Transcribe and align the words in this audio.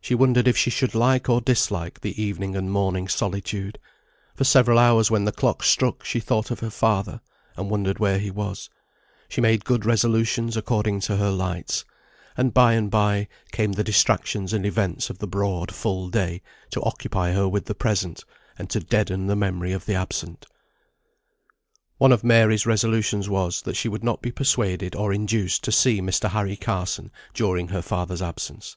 She 0.00 0.16
wondered 0.16 0.48
if 0.48 0.56
she 0.56 0.68
should 0.68 0.96
like 0.96 1.28
or 1.28 1.40
dislike 1.40 2.00
the 2.00 2.20
evening 2.20 2.56
and 2.56 2.72
morning 2.72 3.06
solitude; 3.06 3.78
for 4.34 4.42
several 4.42 4.80
hours 4.80 5.12
when 5.12 5.26
the 5.26 5.30
clock 5.30 5.62
struck 5.62 6.04
she 6.04 6.18
thought 6.18 6.50
of 6.50 6.58
her 6.58 6.70
father, 6.70 7.20
and 7.56 7.70
wondered 7.70 8.00
where 8.00 8.18
he 8.18 8.32
was; 8.32 8.68
she 9.28 9.40
made 9.40 9.64
good 9.64 9.86
resolutions 9.86 10.56
according 10.56 10.98
to 11.02 11.18
her 11.18 11.30
lights; 11.30 11.84
and 12.36 12.52
by 12.52 12.72
and 12.72 12.90
bye 12.90 13.28
came 13.52 13.70
the 13.74 13.84
distractions 13.84 14.52
and 14.52 14.66
events 14.66 15.08
of 15.08 15.18
the 15.20 15.28
broad 15.28 15.72
full 15.72 16.08
day 16.08 16.42
to 16.72 16.82
occupy 16.82 17.30
her 17.30 17.46
with 17.46 17.66
the 17.66 17.76
present, 17.76 18.24
and 18.58 18.68
to 18.70 18.80
deaden 18.80 19.28
the 19.28 19.36
memory 19.36 19.70
of 19.72 19.86
the 19.86 19.94
absent. 19.94 20.46
One 21.98 22.10
of 22.10 22.24
Mary's 22.24 22.66
resolutions 22.66 23.28
was, 23.28 23.62
that 23.62 23.76
she 23.76 23.88
would 23.88 24.02
not 24.02 24.20
be 24.20 24.32
persuaded 24.32 24.96
or 24.96 25.12
induced 25.12 25.62
to 25.62 25.70
see 25.70 26.00
Mr. 26.00 26.30
Harry 26.30 26.56
Carson 26.56 27.12
during 27.34 27.68
her 27.68 27.82
father's 27.82 28.20
absence. 28.20 28.74